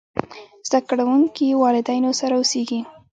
زده 0.67 0.79
کړونکي 0.89 1.45
والدينو 1.63 2.11
سره 2.19 2.33
اوسېږي. 2.39 2.79